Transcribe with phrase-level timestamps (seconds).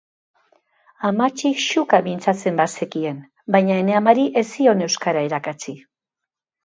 [1.09, 3.19] Amatxik xuka mintzatzen bazekien,
[3.57, 5.77] baina ene amari ez zion euskara irakatsi.